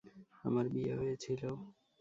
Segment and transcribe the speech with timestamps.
[0.45, 1.41] আমার বিয়ে হয়েছিল।